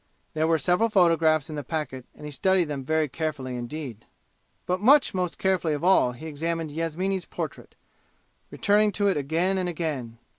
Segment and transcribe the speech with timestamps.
[0.33, 4.05] There were several photographs in the packet, and he studied them very carefully indeed.
[4.65, 7.75] But much most carefully of all he examined Yasmini's portrait,
[8.49, 10.17] returning to it again and again.